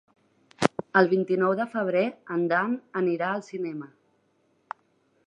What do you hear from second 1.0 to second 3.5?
El vint-i-nou de febrer en Dan anirà al